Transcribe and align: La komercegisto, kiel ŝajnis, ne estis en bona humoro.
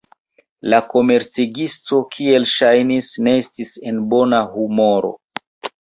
La 0.73 0.79
komercegisto, 0.93 2.01
kiel 2.17 2.49
ŝajnis, 2.55 3.13
ne 3.29 3.37
estis 3.45 3.79
en 3.93 4.05
bona 4.17 4.45
humoro. 4.59 5.19